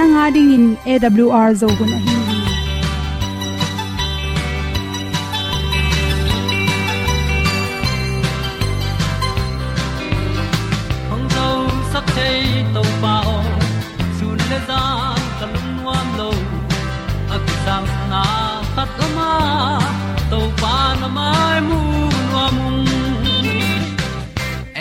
[0.00, 2.14] nanga ding in awr zo gun ahi.
[11.10, 11.46] Hong zo
[11.92, 13.36] sak chei to pa o
[14.18, 14.80] sun le za
[15.40, 16.30] ka lun nuam lo
[17.34, 18.22] a ki sam na
[18.76, 19.32] khat o ma
[20.30, 21.80] to pa na mai mu
[22.30, 22.56] nuam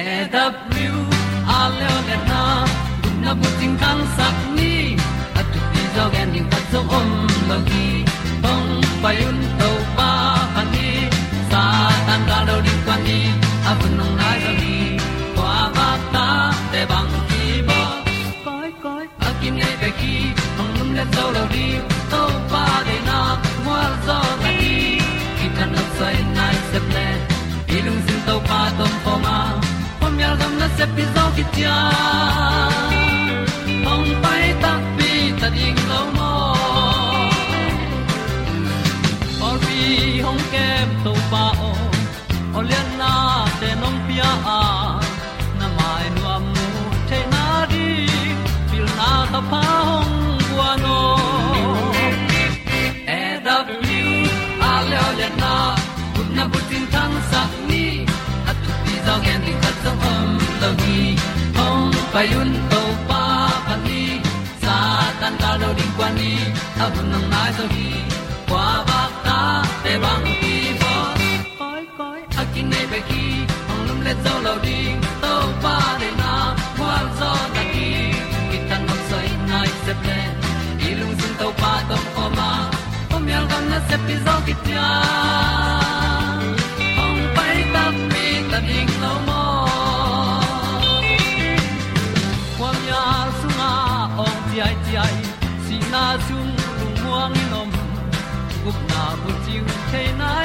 [0.05, 0.07] e
[0.37, 0.45] da
[1.57, 1.91] a le
[2.31, 2.43] na
[3.01, 4.48] gun na bu tin kan sak
[7.49, 8.03] om đi
[8.43, 11.09] không hong un tàu to pa đi, ni
[11.51, 13.19] sa tan ga do di kwan ni
[13.65, 14.97] a bu nong nai za ni
[15.35, 17.81] kwa ba ta te bang ki bo
[18.45, 20.15] koi koi a kim nei be ki
[20.57, 21.67] hong lum le zo lo di
[22.11, 23.19] to pa de na
[23.65, 24.75] mo zo ta ni
[25.37, 27.07] ki tan no sai nai se ple
[27.77, 29.37] ilung sin to pa tom pa ma.
[29.99, 31.43] Pom yal gam na se pi zo ki
[41.31, 41.71] pa o
[42.57, 43.11] olian na
[43.59, 44.61] te nong pia a
[45.59, 46.65] na mai no amo
[47.09, 47.87] te na di
[48.69, 50.15] pil na ta pa hong
[50.47, 50.97] bua no
[53.19, 54.15] e da blue
[54.69, 55.53] a le olian na
[56.15, 57.85] kun na bu tin tan sa ni.
[58.49, 60.27] At tu ti zo gen di khat zo om
[60.61, 60.99] lo gi
[61.57, 63.23] hong pa yun to pa
[63.67, 64.03] pa ni.
[64.63, 64.75] Sa
[65.21, 66.31] tan da lo ding kwa ni.
[66.83, 67.87] A bu nang mai so hi
[68.49, 69.39] kwa ba ta
[69.83, 70.48] te bang
[74.49, 75.33] lo ding to
[75.63, 76.33] pa de na
[76.77, 77.89] kwa zo ta ki
[78.51, 80.19] kitan nok sai nai se ple
[80.87, 82.49] i lung sun to pa tom pa ma.
[83.09, 84.87] Pom yal gam na se pi zo ki tia
[86.97, 89.43] hong pai ta mi, ta ding lo mo
[92.57, 93.03] kwa mya
[93.39, 93.73] sung a
[94.25, 95.15] ong ti ai ti ai
[95.65, 97.69] si na chung lu muang ni nom
[98.63, 100.37] gup na bu chiu the nai.
[100.37, 100.38] lo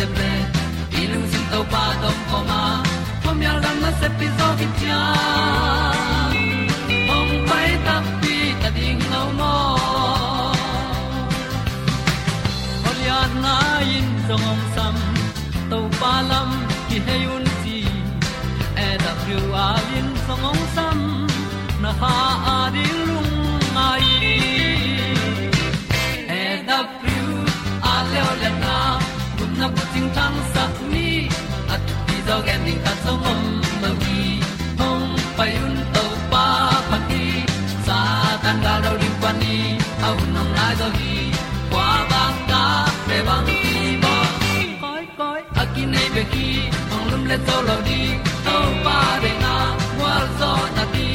[0.00, 0.32] se ple
[1.00, 2.60] i lung sin to pa tom ko ma
[3.24, 5.00] pom yal gam na se pi zo ki tia
[47.30, 48.00] le to lo di
[48.46, 49.54] to pa de na
[50.00, 51.08] wa zo na ti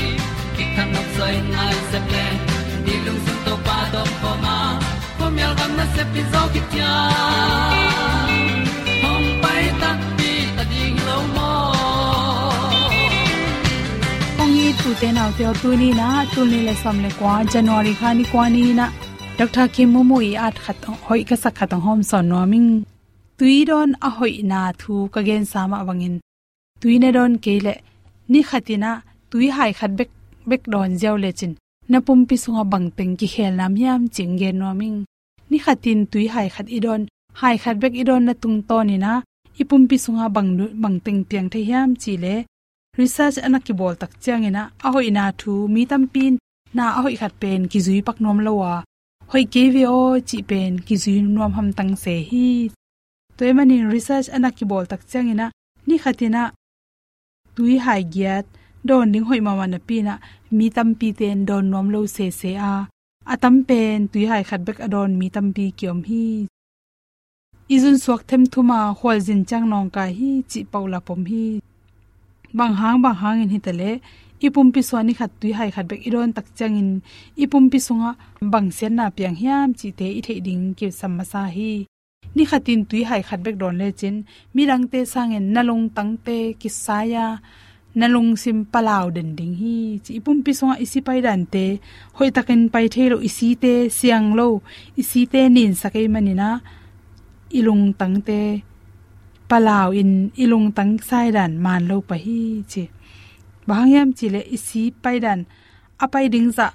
[0.55, 2.25] ki kan nok sai nai se ple
[2.85, 4.55] ni lung sun to pa do po ma.
[5.17, 6.93] Po mi al gam na se pi zo ki tia
[9.03, 11.51] hom pai ta pi ta ding lo mo
[14.43, 17.35] ong i tu te na te tu ni na tu ni le som le kwa
[17.53, 18.85] january kha ni kwa ni na
[19.39, 19.65] dr
[23.37, 26.15] tuidon ahoi na thu kagen sama wangin
[26.81, 27.73] tuine don kele
[28.31, 28.91] ni khatina
[29.29, 30.09] tui hai khat bek
[30.49, 31.53] bek don jaw le chin.
[31.91, 34.97] Na pumpi sunga bangteng ki khel nam yam chingge noming
[35.49, 37.01] ni khatin tui hai khat idon
[37.39, 39.11] hai khat bek idon na tung to ni na
[39.61, 40.49] ipumpi sunga bang
[40.81, 42.35] bangteng piang the yam chi le.
[42.99, 46.33] Research anaki bol tak changena ahoi na thu mi tam pin,
[46.77, 48.73] na ahoi khat pen ki zui pak nom lowa
[49.31, 52.47] hoi ke vi o chi pen ki zui nom ham tang se hi
[53.37, 55.47] toy mani research anaki bol tak changena
[55.87, 56.43] ni khatina
[57.55, 58.45] tui hai giat
[58.87, 60.13] don ding hoi mama na pi na
[60.57, 62.73] mi tam pi ten don nom lo se se a
[63.33, 66.25] atam pen tui hai khat bek adon mi tam pi kyom hi
[67.75, 71.45] izun suak them thuma hol jin chang nong ka hi chi paula pom hi
[72.57, 73.91] bang hang bang hang in hitale
[74.45, 76.89] ipum pi swani khat tui hai khat bek iron tak chang in
[77.43, 78.11] ipum pi sunga
[78.51, 81.71] bang sen na piang hiam chi te i thei ding ki samasa hi
[82.35, 84.15] ni khatin tui hai khat bek don le chin.
[84.55, 87.25] Mirang te sangen nalong tang te kisaya
[87.99, 89.77] nalung sim palaw den ding hi.
[90.03, 91.65] Chi ipum pi songa isi pai dan te,
[92.17, 94.47] hoi takin pai thelo isi te, siang lo
[95.01, 96.49] isi te nin sakai manina.
[97.59, 98.39] Ilung tang te
[99.49, 100.11] palaw in
[100.43, 102.39] ilung tang sai dan man lo pa hi,
[102.71, 102.83] chi.
[103.67, 105.39] Bangyam chi le isi pai dan,
[106.03, 106.67] apai ding za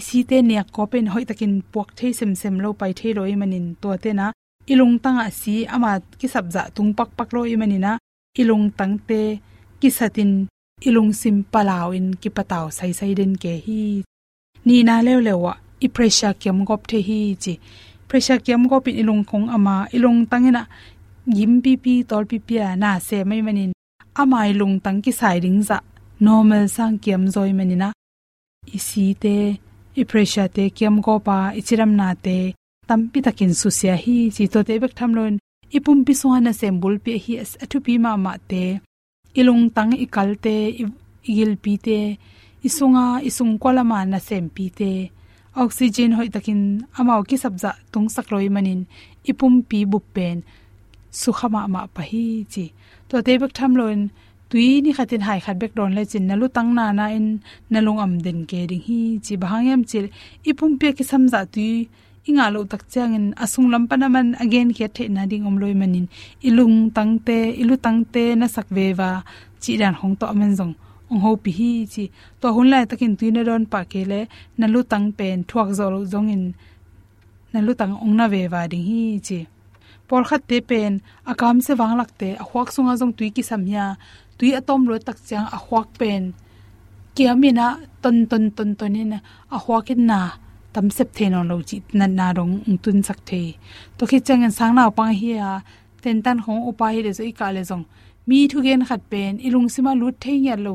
[0.00, 3.38] isi te ne ko pen hoi takin pok thei sem sem lo pai lo em
[3.40, 4.26] manin to te na
[4.72, 7.92] ilung tanga si ama ki sabza tung pak pak roi manina
[8.40, 9.40] ilung tang te
[9.80, 10.32] ki satin
[10.88, 13.82] ilung sim palaw in ki pataw sai sai den ke hi.
[14.66, 15.52] Ni na lew lewa
[15.86, 17.54] i pressure kem gop the hi chi.
[18.08, 20.62] Pressure kem gop in ilung khong ama ilung tangena
[21.34, 23.72] gim pi pi, tol pi pi na se mai manin
[24.20, 25.78] ama ilung tang ki sai ring za
[26.20, 27.88] normal sang kem zoi manina
[28.76, 29.36] isi te,
[30.00, 32.38] i pressure te kem gopa ichiram na te
[32.88, 35.34] tampi takin su sia hi, chi to te bek tham lon.
[35.76, 38.64] Ipum pi so na sem bul pi hi as athu pi ma ma te.
[39.40, 40.54] Ilung tang ikal te
[41.30, 41.98] igil pi te.
[42.66, 44.92] Isunga isung kolama na sem pi te.
[45.62, 46.60] Oxygen hoi takin
[46.98, 48.80] amao ki sabza tung sakloi manin.
[49.30, 50.36] Ipum pi bu pen.
[51.20, 52.64] Sukhama ma pa hi, chi.
[53.08, 54.00] To te bek tham lon,
[54.50, 56.24] tui ni khatin hai khat bek don le chin.
[56.28, 57.28] Nalu tang na na in
[57.72, 59.34] nalung am den ke ding hi, chi.
[59.42, 60.06] Bangyam chil
[60.48, 61.72] ipum pe ki samza tui
[62.28, 66.06] inga lo tak changin asung lam panaman again khe the na ding om loi manin
[66.48, 69.10] ilung tangte ilu tangte na sakve wa
[69.62, 70.74] chi dan hong to amen jong
[71.10, 72.04] ong ho pi hi chi.
[72.40, 74.20] To hun lai takin tuina don pa ke le,
[74.58, 76.44] na lu tang pen thuak zo lo jong in,
[77.52, 79.40] na lu tang ong na ve wa ding hi chi.
[80.08, 80.92] Por khat te pen
[81.30, 83.84] akam se wang lak te, a huak sunga jong tui ki samya
[84.38, 86.22] tui atom lo tak chang a huak pen
[87.16, 87.66] kiamina
[88.02, 89.12] ton ton ton ton in
[89.56, 90.20] a huak na
[90.78, 93.40] tam sep the no lo chi na na rong tun sak the
[93.98, 95.50] to khi chang an sang na pa hi a
[96.02, 97.84] ten tan hong upa hi le zo ka le zong
[98.28, 100.74] mi thu gen khat pen ilung sima lut the nya lo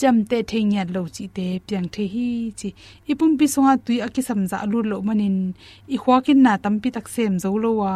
[0.00, 2.26] cham te the nya lo chi te pyang the hi
[2.58, 2.68] chi
[3.10, 5.36] ipum pi songa tui aki samza lu lo manin
[5.94, 7.92] i khwa kin na tam pi tak sem zo lo wa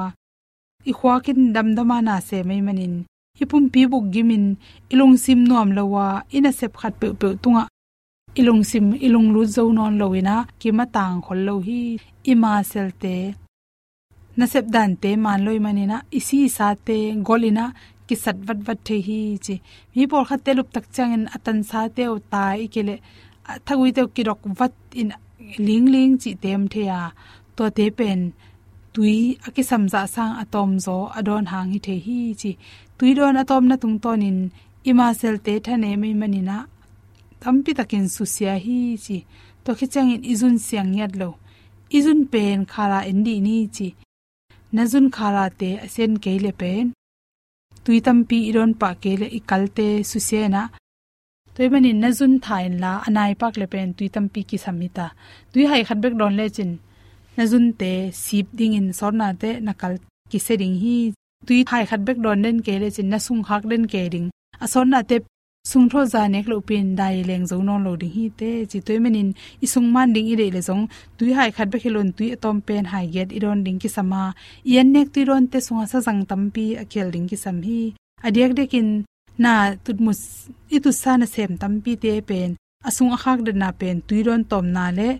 [0.90, 2.94] i khwa kin dam dama na se mai manin
[3.42, 4.46] ipum pi buk gimin
[4.92, 6.06] ilung sim nuam lo wa
[6.36, 7.62] ina sep khat pe pe tunga
[8.34, 11.80] ilung sim, ilung lu zo non loina ki ma tang khol lo hi,
[12.32, 13.34] ima selte
[14.38, 16.98] na sep dan te man loi manina isi sa te
[17.28, 17.64] golina
[18.06, 19.54] ki sat vat vat the hi chi.
[19.94, 22.94] Mi por kha te lup tak changin atan sa te o ta ikele
[23.66, 25.10] thagui te ki rok vat in
[25.66, 27.00] ling ling chi tem the ya.
[27.56, 28.20] To te pen,
[28.94, 29.16] tui
[29.46, 32.50] aki samza sang atom zo adon hang hi the hi chi.
[32.98, 34.38] Tui don atom na tung tonin
[34.90, 36.56] ima sel te thane mani manina
[37.42, 39.18] tampi takin susia hi chi
[39.64, 41.30] to khichang in izun siang yat lo
[41.98, 43.88] izun pen khara indi ni chi
[44.76, 46.84] nazun khara te asen keile pen
[47.84, 50.62] tui tampi iron pa kele ikalte susena
[51.54, 55.06] toy mani nazun thain la anai pak le pen tui tampi ki samita
[55.52, 56.72] tui hai khat bek don le chin
[57.36, 57.92] nazun te
[58.24, 59.92] sip ding in sorna te nakal
[60.30, 60.96] ki seding hi
[61.46, 64.28] tui hai khat bek don den ke chin na sung hak den ke ding
[64.64, 64.66] a
[65.10, 65.16] te
[65.70, 68.78] sung tho za nek lo pin dai leng zo non lo ding hi te chi
[68.86, 69.28] toy manin
[69.64, 70.84] isung man ding ire le zong
[71.18, 74.22] tui hai khat be khilon tui atom pen hai get iron ding ki sama
[74.72, 77.80] yen nek tu ron te sunga sa jang tampi akhel ding ki sam hi
[78.26, 78.88] adiak dekin
[79.44, 79.52] na
[79.84, 80.20] tutmus
[80.76, 82.50] itu sana sem tampi te pen
[82.88, 85.10] asung akhak de na pen tui ron tom na le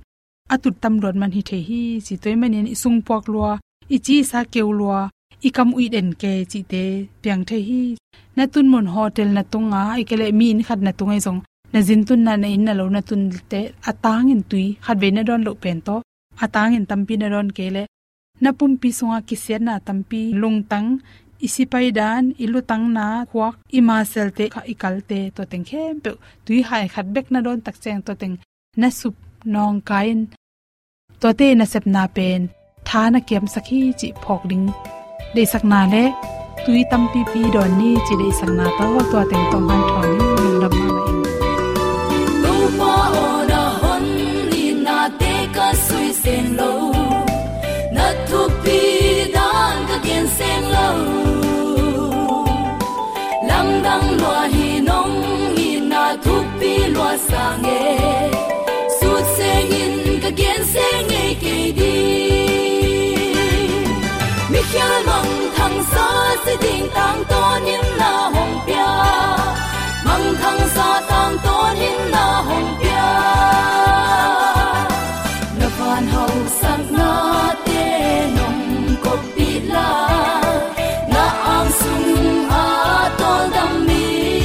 [0.55, 3.52] atut tam ron man hi the hi chi toy manin isung pok lua
[3.97, 5.00] ichi sa keu lua
[5.47, 6.83] ikam ui den ke chi te
[7.23, 7.97] piang the hi.
[8.37, 11.40] Na tun mon hotel na tunga ikele mi in khat na tungai jong
[11.73, 14.66] na jin tun na na na lo na tun te atang in tui.
[14.85, 15.97] Khat ve na don lo pen to.
[16.45, 17.83] Atang in tampi na don kele
[18.42, 20.23] na pum pi sunga ki se na tampi.
[20.40, 20.88] Lung tang,
[21.47, 25.64] isi pai dan, ilu tang na khwak ima sel te kha ikal te to teng
[25.68, 26.11] khem pe.
[26.45, 28.35] Tui hai khat bek na don tak cheng to teng.
[28.80, 29.14] Na sup
[29.54, 30.18] nong kain.
[31.21, 32.40] To te na sep na pen.
[32.88, 34.66] Thana kem sakhi chi phok ding
[35.35, 36.02] de sakna le
[36.64, 39.82] tui tam pi pi don ni chi de sakna ta wa to teng tom han
[39.88, 42.94] thon ni lung lam ma in tu pa
[43.26, 44.04] ona hon
[44.50, 46.73] ni na te ka sui sen lo
[47.97, 48.80] na tu pi
[49.35, 50.88] dan ka gen sen lo
[53.49, 55.14] lam dang lo hi nong
[55.56, 58.38] ni na tu pi lo sa nge
[65.92, 68.88] thang sa tình tăng to ton na hồng bia,
[70.04, 73.09] mong thăng sa tăng ton in na hồng bia.
[75.61, 76.30] na van hậu
[76.61, 80.11] sang na tê nồng cột bị la
[81.09, 84.40] na ang sung a to đam mi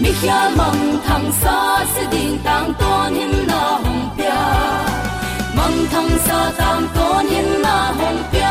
[0.00, 4.42] mi khia mong thăng xa se tình tăng to in na hồng bia,
[5.56, 8.47] mong thăng sa tăng to in na hồng bia.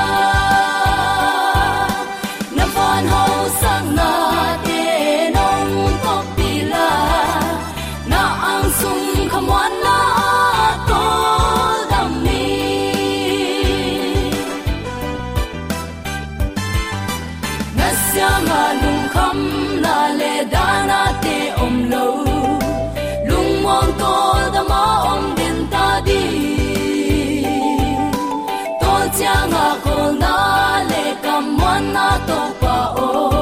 [32.96, 33.37] To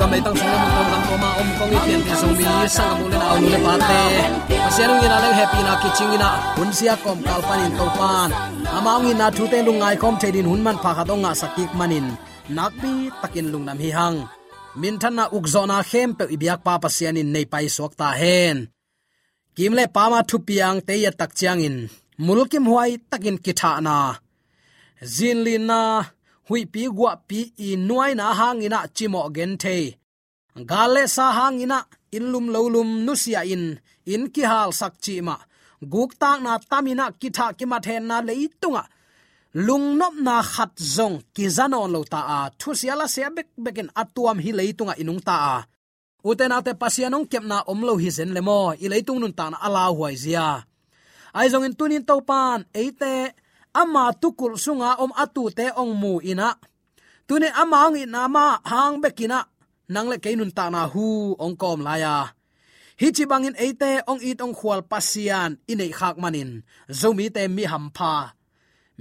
[0.00, 2.44] gam mai tang sung mong gam ko ma om kong i pian ti sung mi
[2.76, 4.02] sang mo le na au le pa te
[4.64, 7.72] pasian ngi na le happy na ki ching ina hun sia kom kal pan in
[7.78, 8.30] to pan
[8.76, 11.22] ama ngi na thu te lung ngai kom the din hun man pha kha dong
[11.24, 12.06] nga sakik manin
[12.56, 14.16] nakpi takin lung nam hi hang
[14.80, 18.58] min than na ukzona khem pe ibyak pa pasian in nei pai sok ta hen
[19.56, 21.78] kimle pama thu piang te ya tak chiang in.
[22.26, 23.96] Mulkim huai takin kitha na.
[25.14, 25.80] Zinlin na
[26.48, 29.76] hui pi gwa pi i nuai na hang ina chimo gen the.
[30.70, 31.78] Gale sa hang ina
[32.16, 33.64] inlum lolum nusia in
[34.12, 35.36] in ki hal sak chi ma.
[35.92, 38.84] Guk tak na tamina kitha ki ma then na leitunga
[39.66, 42.40] lungnop na khat zong ki zanon lo ta a.
[42.58, 45.56] Thu siala se bek bekin atuam hi leitunga inung ta a.
[46.28, 50.16] Uten ate pasianong kepna omlo hi zen lemo i leitung nun ta na ala huai
[50.24, 50.48] zia.
[51.38, 53.12] Ai zong in tunin topan eite
[53.82, 56.48] ama tukul sunga om atu te ong mu ina.
[57.26, 59.40] Tune ama ang ina ma hang bekina.
[59.92, 61.06] Nangle keinun ta na hu
[61.44, 62.16] ong kom laya
[63.00, 66.50] hi chi bangin eite ong it ong khwal pasian inei khak manin.
[67.00, 68.14] Zomi te mi hampa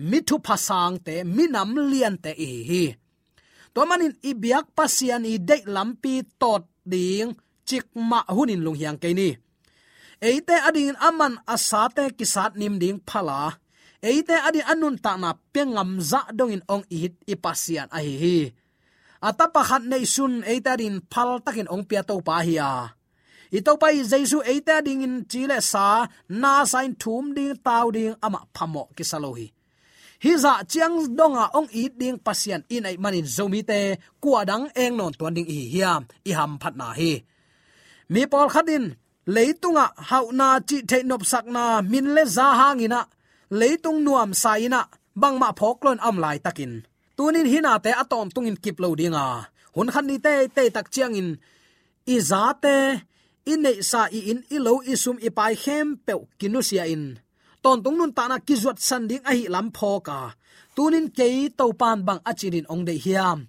[0.10, 2.84] mi thu phasang te mi nam lian te e hi.
[3.74, 7.30] To manin ibiak pasian i de lampi tot ding
[7.68, 9.30] chik ma hunin lung hiang ke ni.
[10.30, 13.42] Eite ading aman asate kisat nim ding phala
[14.10, 18.38] eite adi anun ta na pengam za dongin ong ihit ipasian ahi hi
[19.28, 22.72] ata atapa khat nei sun eita rin phal takin ong pia to pa hi a.
[23.58, 25.86] Ito pai jesu eita ding in chile sa,
[26.42, 29.48] na sain thum ding tau ding ama phamo kisalohi
[30.24, 30.34] hi.
[30.44, 33.80] Za chiang donga ong i ding pasian in ai manin zomi te
[34.24, 34.42] kwa
[34.84, 37.12] eng non tuan ding hi hiam, i ham phat na hi.
[38.14, 38.86] Mi pol khadin
[39.36, 43.00] leitunga hauna chi theinop sakna min le za hangina
[43.50, 46.84] leitung nuam saina bangma phoklon am lai takin.
[47.18, 49.26] Tunin hina te atom tungin kiplo dinga.
[49.76, 51.30] Hun khan ni te te tak chiang in.
[52.14, 52.76] I za te
[53.52, 57.04] in nei sa i in, i lo i sum i pai khem pe kinusia in.
[57.64, 60.20] Ton tung nun ta na kizuat san ding a hi lam pho ka.
[60.76, 63.40] Tunin ke to pan bang achirin ong de hiam.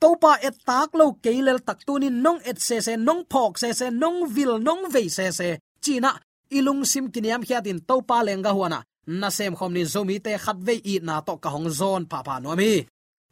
[0.00, 3.86] Topa et tak lo keilel tak tunin nong et se se, nong phok se se,
[4.02, 5.50] nong vil, nong ve se se.
[5.84, 6.10] China
[6.50, 8.80] ilung sim kiniam khiatin topa lenga huana
[9.20, 12.18] na sem khom ni zomi te khat ve i na to ka hong zon, pa
[12.26, 12.72] pa no mi.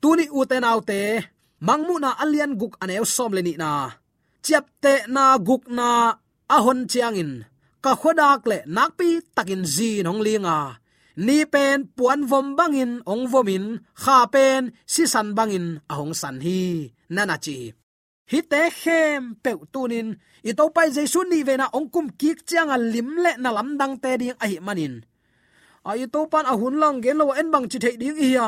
[0.02, 1.00] Tuni u te nau te
[1.66, 3.72] mangmu na alian guk aneu som le ni na.
[4.44, 5.88] Chep te na guk na
[6.56, 7.32] ahon chiang in.
[7.84, 10.58] Ka khodak le nakpi takin zi nong linga.
[11.26, 13.64] Ni pen puan vom bangin ong vomin
[14.02, 14.62] kha pen
[14.92, 16.60] si san bangin ahong san hi.
[17.14, 17.56] Nana chi.
[18.30, 20.08] Hi te khem pe tunin
[20.48, 23.50] i to pai jesu ni ve na ong kum kik chiang a lim le na
[23.56, 24.94] lam dang te ding a hi manin
[25.90, 28.46] ai to pan a hun lang gen lo en bang chi thei ding ia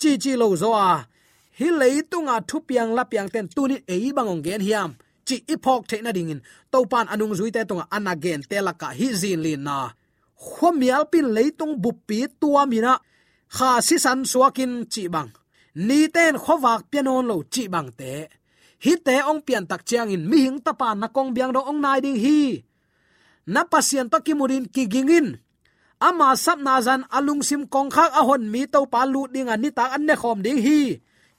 [0.00, 0.90] chi chi lo zo a.
[1.58, 4.90] Hi lei tunga thu piang la piang ten tu ni e bang ong gen hiam.
[5.26, 6.40] Chi iphok the na ding in.
[6.72, 9.78] To pan anung zui te tunga anagen te la ka hi zin lin na.
[10.44, 12.92] Khomial pin leitung bupi tua mina
[13.56, 15.30] kha si san suakin chi bang.
[15.86, 18.12] Ni ten khowak pianon lo chi bang te.
[18.84, 20.22] Hi te ong pian tak chiang in.
[20.30, 22.40] Mi hing tapa na kong biang do ong nai ding hi.
[23.52, 25.28] Na pasien to kimurin kigingin
[26.00, 29.50] ama sap na zan alung sim kong khak a hon mi to pa lu ding
[29.54, 30.80] ani ta an ne khom ding hi.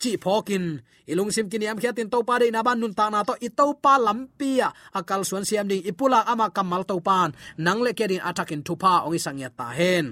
[0.01, 0.65] Chi phokin
[1.11, 3.49] ilung sim kini am khiatin to pa de na ban nun ta na to i
[3.59, 4.67] to pa lampia
[4.99, 7.29] akal suan siam ding ipula ama kamal to pan.
[7.65, 10.05] Nang le kedin atakin thupa ong isang ya ta hen.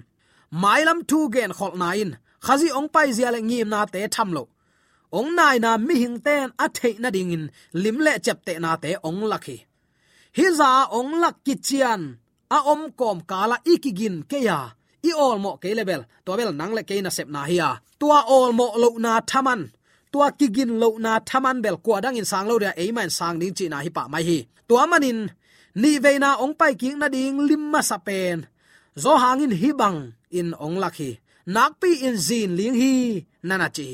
[0.61, 2.09] Mailam tu gen khol nain
[2.45, 4.43] khazi ong pai zia le ngim na te tham lo.
[5.17, 7.43] Ong nai na mi hing ten a thei na ding in.
[7.83, 9.57] Lim le chep te na te ong lakhi
[10.37, 10.45] hi.
[10.59, 12.01] Za ong lak kichian chian
[12.55, 14.59] a om kom kala ikigin keya.
[15.09, 17.69] I ol mo ke level to bel nang le ke na sep na hiya.
[17.99, 19.61] Tua ol mo lo na thaman.
[20.11, 23.37] Tua kigin lo na thaman bel ko dang in sang lo ria e man sang
[23.41, 24.39] ding chi na hi pa mai hi.
[24.67, 25.19] Tua manin,
[25.81, 28.37] ni ve na ong pai king na ding lim ma sa pen.
[29.03, 29.99] Zo hangin hi bang
[30.39, 31.11] in ong lakhi
[31.55, 32.93] nakpi in zin ling hi
[33.47, 33.89] nana chi.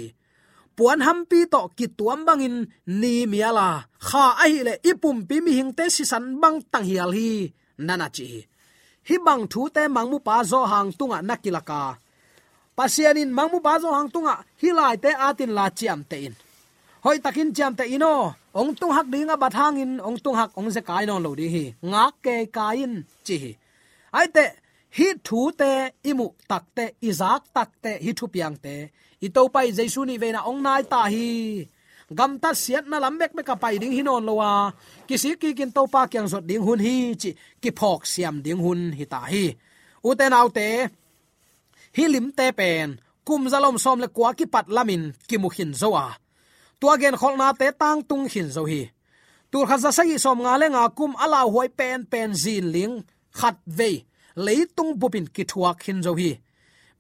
[0.75, 2.55] Puan hampi to ki tuam bangin
[2.99, 3.69] ni miala.
[4.07, 7.31] Kha ai le ipum pi mi hing te si san bang tang hial hi
[7.87, 8.27] nana chi.
[9.07, 11.81] Hi bang thu te mangmu pa zo hang tunga nakilaka
[12.77, 16.35] pasianin mangmu pa zo hang tunga, hi lai te atin la chiam te in.
[17.03, 18.13] Hoi takin chiam te ino,
[18.59, 21.47] ong tung hak dinga bat hangin ong tung hak ong ze kai non lo di
[21.55, 21.65] hi.
[21.91, 22.93] Nga ke kain
[23.25, 23.39] chi
[24.17, 24.45] ai te,
[24.97, 25.71] hi thu te
[26.09, 28.75] imu tak te izak tak te, hi thu piang te.
[29.25, 31.29] I to pai jaisu ni ve na ong nai ta hi.
[32.11, 34.51] Gam ta siat na lambek me ka pai ding hinon lowa
[35.07, 38.61] kisi ki kin to pa kyang zot ding hun hi chi ki phok siam ding
[38.65, 39.45] hun hi ta hi
[40.07, 40.67] u te nau te
[41.95, 42.89] hi lim te pen
[43.27, 46.05] kum zalom som le kwa ki pat lamin ki mu hin zowa
[46.79, 48.81] tua gen khol na te tang tung hin zo hi
[49.51, 52.95] tur khaza sai som nga le nga kum ala huai pen pen zin ling
[53.39, 53.91] khat ve
[54.45, 56.31] leitung bupin ki thuak hin zo hi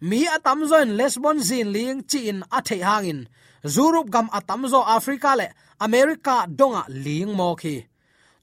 [0.09, 3.19] mi atam zon lesbon zin ling chi in a thei hangin
[3.65, 5.47] zurup gam atamzo africa le,
[5.79, 7.83] america donga ling mo khi.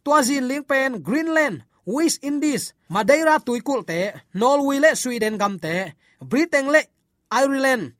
[0.03, 5.93] Tua zin ling pen, greenland, west indies, madeira tuikul te, norway le, sweden gam te,
[6.21, 6.83] britain le,
[7.31, 7.93] ireland.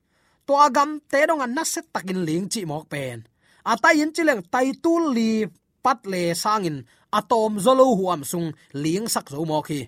[0.45, 3.23] To agam te donga naset takin ling chi mok pen.
[3.61, 5.45] Atai in chileng tai tul li
[5.85, 6.81] pat le sangin,
[7.13, 9.85] atom zolo huam sung ling sak zo mo khi.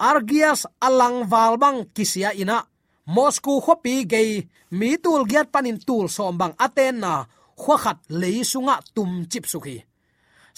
[0.00, 2.64] Argias alang Valbang kisia ina
[3.14, 4.30] moscow khopi gei
[4.78, 7.12] mi tul giat panin tul sombang aten na
[7.60, 9.78] khwakhat leisunga tum chip sukhi.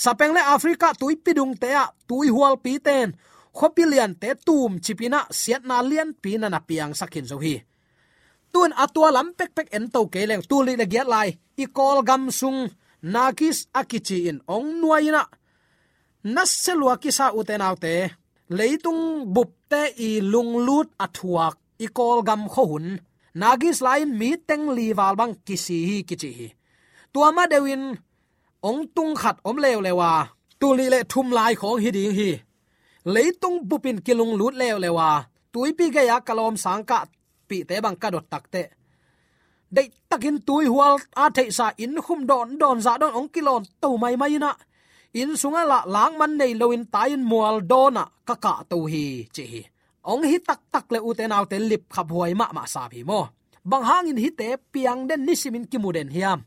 [0.03, 3.09] Sapeng le africa tui pidung te a tui hual pi ten.
[3.57, 7.55] Khopilian te tum chipina siat na lian pi na na piang sakhin zo hi
[8.53, 11.29] tun atwa lam pek pek en to ke leng tu li le giat lai.
[11.62, 12.59] I kol gam sung
[13.15, 15.23] nakis akichi in ong nuaina
[16.35, 17.95] naselwa kisa uten autte
[18.57, 19.03] leitung
[19.35, 22.87] bupte i lunglut athuak i kol gam kho hun
[23.40, 26.49] nagis lain mi teng li wal bang kisi hi kichi hi
[27.12, 27.85] tua ma dewin
[28.68, 30.11] ong tung khat om lew lewa
[30.61, 32.31] tu li le thum lai khong hi ding hi
[33.14, 35.09] leitung bupin kilung lut lew lewa
[35.53, 36.99] tuipi ga ya kalom sangka
[37.49, 38.62] pi te bang ka dot takte
[39.75, 43.62] dei takin tui hual a thei sa in khum don don za don ong kilon
[43.83, 44.53] to mai mai na
[45.21, 49.45] in sunga la lang man nei loin tayin mual dona ka ka to hi chi
[49.53, 49.62] hi
[50.03, 53.05] ong hi tak tak le uten naw te lip khap huai ma ma sa bi
[53.05, 53.29] mo.
[53.65, 56.41] Bang in hi te piang den nisimin kimuden hiam.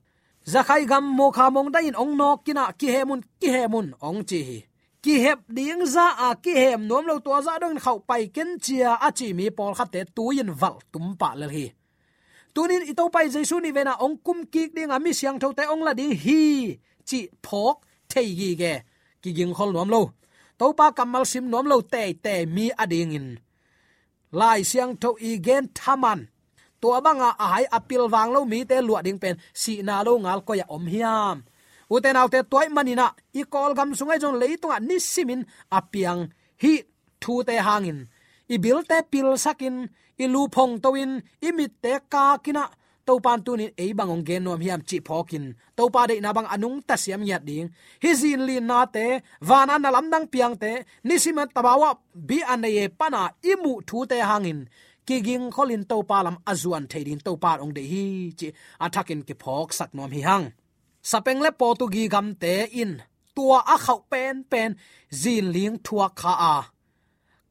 [0.46, 4.22] Zakhai gam mo kha mong da in ong nok kina ki hemun ki hemun ong
[4.30, 4.60] chi hi.
[5.04, 8.60] Ki hep ding za a ki hem nom lo to za dong khau pai ken
[8.60, 11.66] chia a chi mi pol kha te tuin val tum pa le hi.
[12.54, 15.84] Tunin ito pai jesu ni vena ong kum kik ding mi siang tho te ong
[15.88, 16.42] la ding hi
[17.08, 17.78] chi phok
[18.12, 18.74] thei gi ge.
[19.22, 20.02] Ki ging khol nom lo.
[20.60, 23.28] To pa kamal sim nom lo te te mi ading in
[24.40, 26.20] lai siang tho i gen thaman.
[26.82, 29.36] To banga ai apil wang lo mi te lua ding pen.
[29.62, 31.38] Si na lo ngal ko ya om hiam.
[31.94, 33.08] Uten autte toy manina
[33.40, 35.42] i kol gam sungai jong leitunga nisimin
[35.78, 36.22] apiang
[36.64, 36.74] hi
[37.22, 38.00] thu te hangin.
[38.54, 39.76] I bil te pil sakin,
[40.24, 41.12] i lu phong towin,
[41.48, 42.64] i mit te ka kina
[43.08, 45.46] to pan tu ni ei bangong gen nom hiam chi phokin.
[45.78, 47.68] To pa de na bang anung ta siam yat ding
[48.04, 49.06] hi zin li na te,
[49.48, 50.72] van an lam dang piang te
[51.08, 51.90] nisima tabawa
[52.28, 54.62] bi an ye pana imu thu te hangin.
[55.08, 58.06] Kiging kholin to pa lam azuan thedin to pa ong de hi
[58.40, 58.48] chi
[58.86, 60.46] athakin ki phok sak nom hi hang.
[61.10, 62.92] Sapeng le portugi gam te in.
[63.36, 64.72] Tua a khau pen pen
[65.22, 66.58] zin ling thua kha a.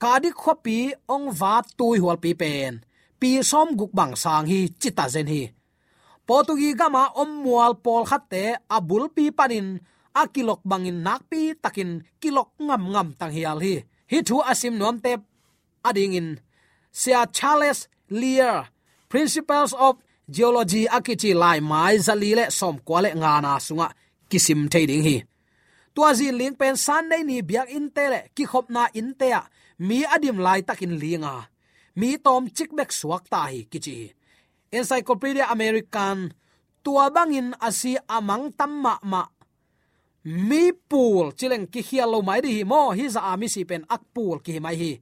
[0.02, 0.78] Kadi khopi
[1.14, 2.72] ong va tui hol pi pen
[3.24, 5.42] pi som guk bang sang hi chita zen hi.
[6.28, 8.42] Potugi gama om mual pol khatte
[8.76, 9.68] abul pi panin
[10.22, 13.74] akilok bangin nak pi takin kilok ngam ngam tang hial hi.
[14.10, 15.12] Hi thu asim nom te
[15.88, 16.28] ading in.
[17.00, 17.78] Sia charles
[18.20, 18.68] lear
[19.12, 19.94] principles of
[20.36, 23.88] geology akichi lai mai zali le som kwale nga na sunga
[24.30, 25.16] kisim thading hi.
[25.94, 29.08] Tua zin ling pen san nei ni biak in te le ki khop na in
[29.20, 29.28] te
[29.86, 31.34] mi adim lai takin linga
[31.98, 34.12] mi tom chik bek suak ta hi kichi.
[34.74, 36.18] Encyclopedia american,
[36.82, 39.22] tua bangin asi amang tamma ma
[40.24, 44.40] mi pool, chileng ki hialo mai di mo, hi za ami si pen ak pool
[44.40, 44.92] ki mai hi.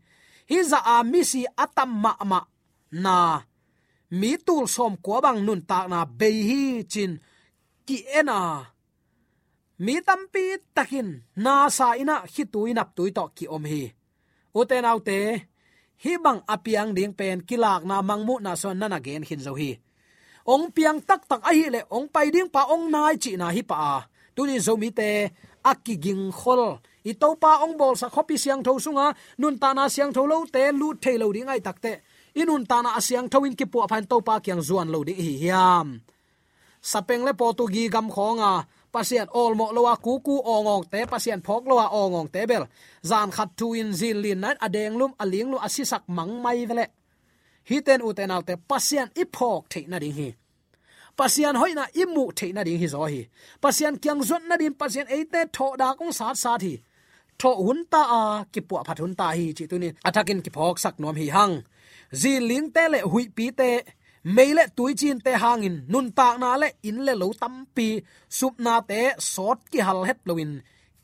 [0.51, 2.41] Hi za ami si atam ma ma.
[3.03, 3.41] Na,
[4.19, 7.13] mi tul som ko bang nun ta na be hi chin
[7.87, 8.39] ki ena
[9.79, 11.09] mi tampi takin,
[11.45, 13.83] na sa ina, hi tuinap tuito ki om hi.
[14.55, 15.19] Uten autte
[16.03, 19.79] hi bang apiang ding pen kilak na mangmu na son na gen hin zo hi.
[20.43, 23.63] Ong piang tak tak ahi le ong pai ding pa ong nai chi na hi
[23.63, 24.03] pa
[24.35, 25.31] tu ni zo mi te
[25.63, 26.83] akiging khol.
[27.07, 30.27] I to pa ong bol sa khopi siang tho sunga, nun ta na siang tho
[30.27, 32.03] lo te lu the lo ding ai takte
[32.35, 35.35] inun ta na asiang thoin ki pu phan to pa kyang zuan lo ding hi
[35.43, 36.03] hiam.
[36.83, 41.01] Sapeng le po tu gi gam khonga pasian ol mo lowa ku ku ongong te
[41.13, 42.65] pasian phok lowa ongong te bel.
[43.11, 46.87] Zan khat tu in zin lin nan adeng lum aling lu asisak mang mai vele.
[47.69, 50.29] Hiten uten alte pasian iphok the na ding hi.
[51.19, 53.23] Pasian hoina imu the na ding hi zo hi.
[53.63, 56.75] Pasian kyang zon na din pasian eite tho da kong sat sat hi.
[57.41, 59.89] Tho hun ta a, ki pu phat hun ta hi, chi tu ni.
[60.09, 61.55] Athakin ki phok sak nom hi hang.
[62.21, 63.71] Zin ling te le hui pi te
[64.25, 67.89] meile tuichin te hangin nun tak na le in le lo tampi
[68.39, 70.53] sup na te sot ki hal het loin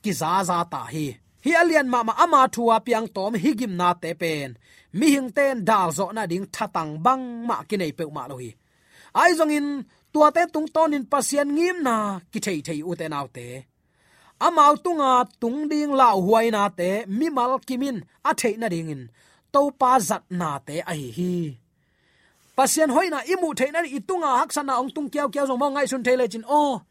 [0.03, 1.07] ki za za ta hi.
[1.45, 4.51] Hi alian ma ma ama thua piang tom higim na te pen
[4.99, 8.37] mi hing ten dal zo na ding thatang bang ma ki nei pe ma lo
[8.43, 8.51] hi.
[9.21, 9.69] Ai zong in,
[10.13, 11.97] tua te tung ton in pasien ngim na
[12.33, 13.49] ki thei thei u te nau te
[14.47, 18.91] amau tunga tung ding lau huai na te mi mal kimin a thei na ding
[18.95, 19.03] in.
[19.53, 21.35] To pa zat na te ai hi
[22.59, 26.45] pasien hoina imu theina itunga haksana ong tung kiao kiao zong ngai sun thele chin
[26.59, 26.83] oh, o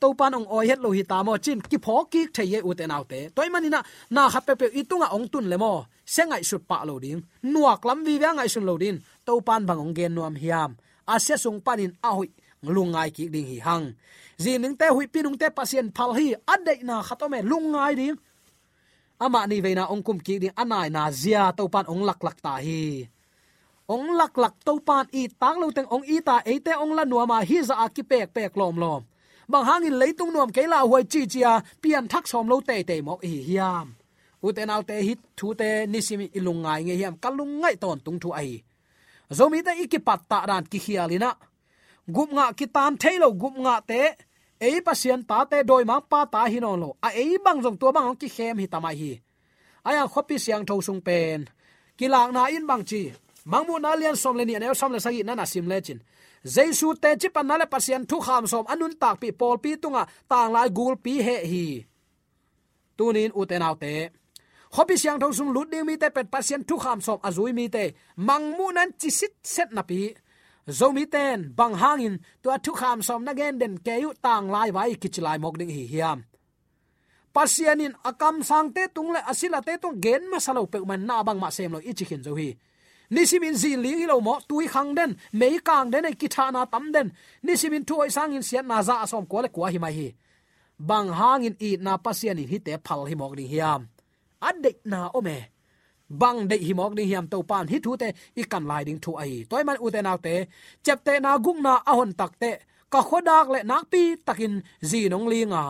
[0.00, 2.70] to pan ong oi het lo hi ta mo, chin ki pho ki theye u
[2.78, 3.20] te nau te.
[3.36, 3.80] Toy mani na
[4.14, 5.72] na ha pe pe itunga ong tun le mo,
[6.14, 7.20] se ngai sut pa lo ding
[7.52, 8.96] nuak lam vi wa ngai sun lo din.
[9.26, 10.70] To pan bang ong gen nuam hiam.
[11.12, 12.28] A se sung panin a hui
[12.76, 13.86] lungai ki ding hi hang.
[14.42, 18.16] Zin ning te, hui pinung te, pasien phal hi adai na khatome lungai ding
[19.24, 22.38] ama ni veina ong kum ki ding anai na zia to pan ong lak lak
[22.44, 23.08] ta hi
[23.88, 26.92] ong lak lak to pan i tang lo teng ong i ta e te ong
[26.98, 29.02] la nuama hi za à ki pek pek lom lom
[29.48, 32.82] bang hangin leitung nuam ke la huai chi chia à, pian thak som lo te
[32.88, 33.86] te mo hi hiam.
[34.44, 38.30] U te te hit thu te nisimi ilungai nge hiam kalung ngai ton tung thu
[38.40, 38.62] ai
[39.36, 41.30] zomi te ikipat ta ran ki hialina
[42.14, 44.00] gup nga ki tan thailo gup nga te
[44.66, 47.58] ei pasien ta te doi ma pa ta hi no lo a à ei bang
[47.64, 49.12] jong tua bang ki khem hi tamai hi.
[49.88, 51.40] Aya khopi siang tho sung pen
[51.98, 53.02] kilak na in bang chi
[53.50, 56.00] mangmu na lian som le ni ne som le sagi na na sim le chin
[56.54, 60.02] jaisu te chi pan nale pasian thu kham som anun tak pi pol pi tunga
[60.04, 61.66] à, tang lai gul pi he hi
[62.96, 63.92] tunin uten autte
[64.76, 67.56] hobi siang thong sum lut ding mi te pet pasien thu kham som azui à
[67.58, 67.84] mi te
[68.28, 70.00] mangmu nan chi sit set na pi.
[70.68, 74.68] Zomi ten bang hangin to thu kham som na gen den ke yu tang lai
[74.76, 76.18] vai kichilai mok ding hi hiam.
[77.34, 81.06] Pasianin akam à sang te tung le asila te tung gen ma salo pe man
[81.08, 82.48] na bang ma sem lo ichi khin zo hi
[83.10, 86.92] nisimin zin ling lo mo, tui khang den, mei kang den, ki tha na tam
[86.94, 87.08] den.
[87.42, 90.08] Nisimin tu oi sang in sian na za asom ko le kwa hi mai hi.
[90.78, 93.82] Bang hang in i na pasianin hi te phal hi mok ding hiam.
[94.48, 95.38] Adde na ome.
[96.20, 98.08] Bang de hi mok ding hiam to pan hi thu te,
[98.40, 99.44] i kan lai ding thu ai.
[99.50, 100.34] Toy man u te naw te,
[100.84, 102.50] chep te na gung na ahon tak te,
[102.92, 104.54] ka khodak le nak pi takin
[104.90, 105.64] zi nong li nga.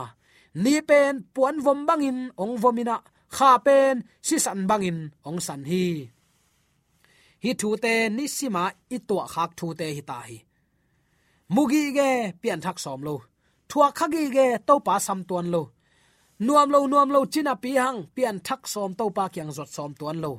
[0.62, 2.96] Ni pen puan vom bangin, ong vomina
[3.36, 3.94] kha pen
[4.26, 4.98] si san bangin,
[5.28, 5.84] ong san hi
[7.44, 10.38] hi thu te ni sima i to khak thu te hi ta hi.
[11.54, 13.16] Mugi ge pian thak som lo.
[13.68, 15.62] Thua khagi ge to pa sam tuan lo.
[16.46, 19.90] Nuam lo nuam lo, china pi hang, pian thak som to pa kyang zot som
[19.98, 20.32] tuan lo.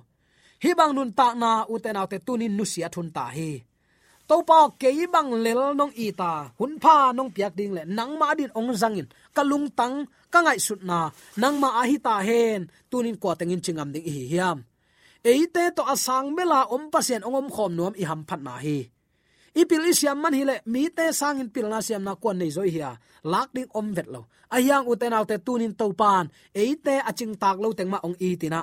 [0.63, 3.51] Hi bang nun ta na uten autte tunin nu sia thun ta hi.
[4.29, 8.13] To pa ke bang lel nong i ta, hun pha nong piak ding le, nang
[8.19, 9.95] ma din ong zangin kalung tang,
[10.33, 10.99] ka ngai sut na,
[11.41, 14.57] nang ma a hi ta hen tunin ko tengin chingam ding hi hiam
[15.23, 18.89] eite to asang mela om pasien ongom khom nuam i ham phat na hi.
[19.55, 22.91] Ipil siam man hile mi te sangin pil na siam na kon nei zoi hia
[23.23, 24.21] lak ding om vet lo.
[24.55, 28.62] Ayang uten autte tunin to pan eite aching tak lo tengma ong i tina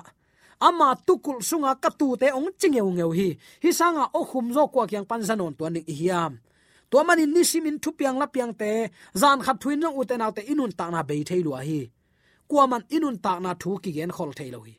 [0.61, 3.29] ama tukul sunga katu te ong chingeu ngeu hi.
[3.62, 6.33] Hi sanga o khum zo kwa kyang pan zanon to ni hiam
[6.90, 8.71] to mani nisimin thupiang la piang te,
[9.21, 11.81] zan khat thuin long uten te inun ta na be theilu a hi.
[12.49, 14.75] Kuaman inun ta na thu ki gen khol theilo hi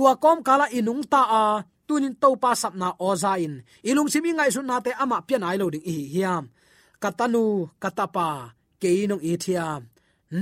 [0.00, 1.44] tua kom kala inung ta a,
[1.84, 5.60] tunin to pa sapna oza in ilung simi ngai sun na te ama pian ai
[5.60, 6.48] lo ding hi hiam.
[6.96, 9.20] Katanu, katapa, ke nong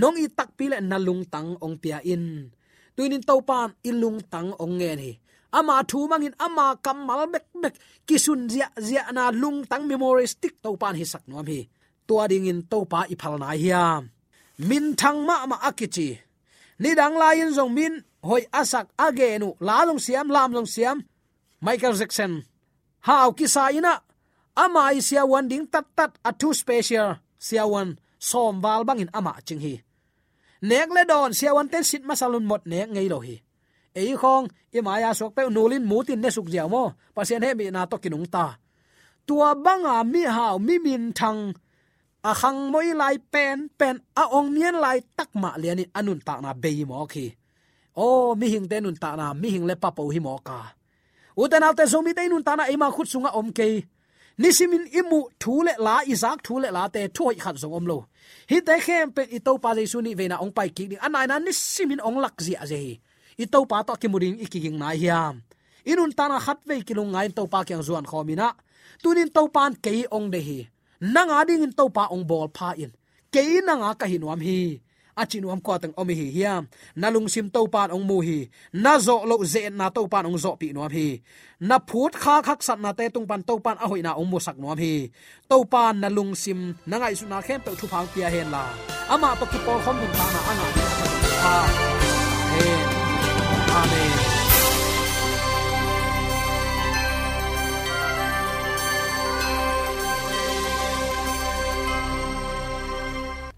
[0.01, 2.55] nong i tak pile na nalung tang ong pia in.
[2.95, 5.11] Tuinin to pan ilung tang ong nge ni.
[5.59, 7.75] Ama thu mangin ama kamal bek bek,
[8.07, 11.67] kisun zia zia na lung tang memoristic to pan hi sak nom hi.
[12.07, 14.03] Tua ding in to pa i phal na hiam.
[14.69, 16.15] Min thang ma ma akichi.
[16.79, 21.03] Ni dang lain zong min hoi asak agenu lalong siam lam long siam,
[21.61, 22.43] michael jackson.
[23.07, 24.03] How kisa ina,
[24.59, 29.39] ama isia wan ding tat tat a two special, sia wan, som wal bangin ama
[29.47, 29.75] ching hi.
[30.63, 33.39] Nek le don, sia wan ten sit masalun mot ne ngei lo hi.
[33.95, 37.71] Ei khong i maya sok pe nulin mutin ne suk jiao mo, pasien he mi
[37.71, 38.59] na to kinung ta.
[39.27, 41.55] Tua banga mi hao mi min thang,
[42.23, 46.35] a khang moi lai pen pen a ong mien lai tak ma lian anun ta
[46.43, 47.27] na be mo khi
[48.05, 48.07] o
[48.41, 50.59] mi hing te nun ta na mi hing le pa po hi mo ka
[51.43, 53.69] uten alte zomi te nun ta na ima khut sunga om ke
[54.43, 57.99] nisimin imu thule la izak thule la te thoi khat zong om lo
[58.51, 61.27] hi te khem pe i to pa jesu ni vena ong pai ki ni anai
[61.31, 62.81] na nisimin ong lak zia je
[63.43, 65.35] i to pa to ki muring ikiging na hiam
[65.91, 68.49] inun ta na khat ve kilung ngai to pa kyang zuan khomina
[69.03, 70.61] tunin to pan ke ong de hi.
[71.01, 72.91] Nanga ding in to pa ong bol pha in.
[73.31, 74.81] Ke nanga ka hinwam hi
[75.19, 78.47] achinuam ko tang omi hi hiam nalung sim to pan ong mu hi.
[78.73, 81.19] Na zo lo ze na to pan ong zo pi nuam hi.
[81.59, 84.31] Na phut kha khak sat na te tung pan to pan a hoi na ong
[84.31, 85.11] mu sak nuam hi.
[85.51, 88.65] To pan nalung sim na ngai su na khem to thu phang pia hen la.
[89.11, 90.69] Ama to ki por khom mun ta na anga.
[91.43, 91.98] Ha.